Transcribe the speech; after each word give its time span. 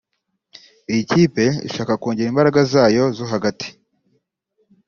Iyi 0.91 1.03
kipe 1.11 1.45
ishaka 1.67 1.93
kongera 2.01 2.29
imbaraga 2.31 2.59
zayo 2.73 3.03
zo 3.17 3.25
hagati 3.31 3.67